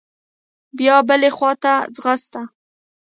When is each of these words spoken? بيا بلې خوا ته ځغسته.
بيا 0.77 0.95
بلې 1.07 1.29
خوا 1.35 1.51
ته 1.63 1.73
ځغسته. 1.95 2.41